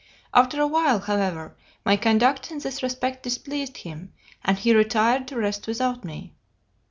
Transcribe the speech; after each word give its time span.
After 0.33 0.59
a 0.59 0.65
while, 0.65 0.97
however, 1.01 1.55
my 1.85 1.95
conduct 1.95 2.49
in 2.49 2.57
this 2.57 2.81
respect 2.81 3.21
displeased 3.21 3.77
him, 3.77 4.13
and 4.43 4.57
he 4.57 4.73
retired 4.73 5.27
to 5.27 5.37
rest 5.37 5.67
without 5.67 6.03
me. 6.03 6.33